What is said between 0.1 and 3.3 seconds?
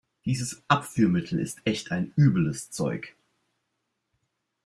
Dieses Abführmittel ist echt übles Zeug.